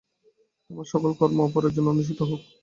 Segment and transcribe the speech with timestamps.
[0.65, 2.41] তোমার সকল কর্ম অপরের জন্য অনুষ্ঠিত হউক।